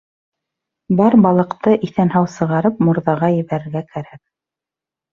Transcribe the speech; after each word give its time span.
Бар 1.01 1.17
балыҡты, 1.25 1.75
иҫән-һау 1.89 2.31
сығарып, 2.39 2.83
мурҙаға 2.89 3.33
ебәрергә 3.39 3.89
кәрәк. 3.95 4.23